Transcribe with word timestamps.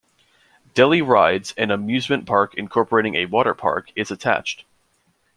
Delhi 0.73 1.03
Rides, 1.03 1.53
an 1.57 1.69
amusement 1.69 2.25
park 2.25 2.55
incorporating 2.55 3.13
a 3.13 3.27
water 3.27 3.53
park, 3.53 3.91
is 3.95 4.09
attached. 4.09 4.65